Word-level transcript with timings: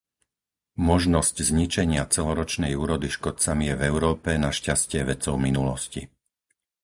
Možnosť 0.89 1.35
zničenia 1.49 2.03
celoročnej 2.15 2.73
úrody 2.83 3.05
škodcami 3.17 3.63
je 3.69 3.75
v 3.77 3.85
Európe 3.91 4.29
našťastie 4.47 5.01
vecou 5.11 5.35
minulosti. 5.47 6.01